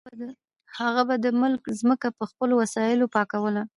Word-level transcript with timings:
هغه 0.79 1.01
به 1.07 1.15
د 1.23 1.25
مالک 1.39 1.63
ځمکه 1.79 2.07
په 2.17 2.23
خپلو 2.31 2.53
وسایلو 2.61 3.11
پاکوله. 3.15 3.63